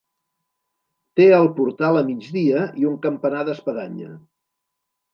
Té 1.19 1.27
el 1.41 1.45
portal 1.59 2.01
a 2.01 2.03
migdia 2.09 2.65
i 2.85 2.91
un 2.95 2.99
campanar 3.07 3.47
d'espadanya. 3.53 4.13